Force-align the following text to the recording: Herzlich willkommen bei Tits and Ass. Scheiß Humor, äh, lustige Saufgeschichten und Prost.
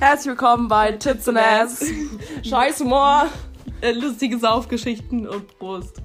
Herzlich 0.00 0.28
willkommen 0.28 0.68
bei 0.68 0.92
Tits 0.92 1.28
and 1.28 1.38
Ass. 1.38 1.84
Scheiß 2.44 2.78
Humor, 2.80 3.26
äh, 3.80 3.90
lustige 3.90 4.38
Saufgeschichten 4.38 5.26
und 5.26 5.58
Prost. 5.58 6.00